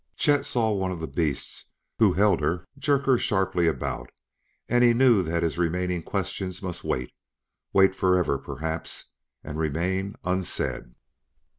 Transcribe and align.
Chet 0.15 0.47
saw 0.47 0.71
one 0.71 0.91
of 0.91 0.99
the 0.99 1.05
beasts 1.05 1.65
who 1.99 2.13
held 2.13 2.41
her 2.41 2.65
jerk 2.75 3.05
her 3.05 3.19
sharply 3.19 3.67
about, 3.67 4.09
and 4.67 4.83
he 4.83 4.95
knew 4.95 5.21
that 5.21 5.43
his 5.43 5.59
remaining 5.59 6.01
questions 6.01 6.63
must 6.63 6.83
wait 6.83 7.13
wait 7.71 7.93
forever, 7.93 8.39
perhaps, 8.39 9.11
and 9.43 9.59
remain 9.59 10.15
unsaid. 10.23 10.95